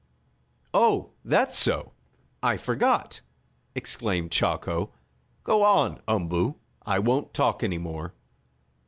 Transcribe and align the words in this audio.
"Oh, 0.73 1.11
that's 1.23 1.55
so! 1.55 1.93
I 2.41 2.57
forgot!" 2.57 3.21
exclaimed 3.75 4.31
Chako. 4.31 4.93
"Go 5.43 5.61
on, 5.61 6.01
Umboo. 6.07 6.55
I 6.83 6.97
won't 6.97 7.35
talk 7.35 7.61
any 7.61 7.77
more." 7.77 8.15